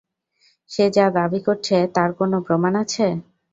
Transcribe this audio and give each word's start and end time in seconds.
সে 0.71 0.85
যা 0.95 1.05
দাবি 1.17 1.39
করছে 1.47 1.75
তার 1.95 2.09
কোন 2.17 2.31
প্রমাণ 2.45 2.73
আছে? 2.83 3.05